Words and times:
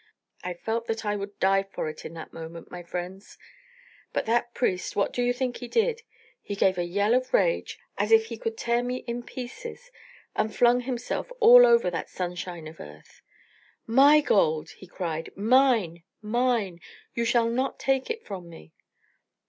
I 0.43 0.55
felt 0.55 0.87
that 0.87 1.05
I 1.05 1.15
would 1.15 1.39
die 1.39 1.61
for 1.61 1.87
it 1.87 2.05
in 2.05 2.15
that 2.15 2.33
moment, 2.33 2.71
my 2.71 2.81
friends. 2.81 3.37
But 4.13 4.25
that 4.25 4.55
priest, 4.55 4.95
what 4.95 5.13
do 5.13 5.21
you 5.21 5.31
think 5.31 5.57
he 5.57 5.67
did? 5.67 6.01
He 6.41 6.55
gave 6.55 6.79
a 6.79 6.85
yell 6.85 7.13
of 7.13 7.35
rage, 7.35 7.77
as 7.99 8.11
if 8.11 8.25
he 8.25 8.37
could 8.39 8.57
tear 8.57 8.81
me 8.81 9.03
in 9.05 9.21
pieces, 9.21 9.91
and 10.35 10.55
flung 10.55 10.79
himself 10.79 11.31
all 11.39 11.67
over 11.67 11.91
that 11.91 12.09
sunshine 12.09 12.67
of 12.67 12.79
earth. 12.79 13.21
'My 13.85 14.21
gold!' 14.21 14.71
he 14.71 14.87
cried. 14.87 15.29
'Mine! 15.37 16.01
mine! 16.19 16.79
You 17.13 17.23
shall 17.23 17.47
not 17.51 17.77
take 17.77 18.09
it 18.09 18.25
from 18.25 18.49
me.' 18.49 18.73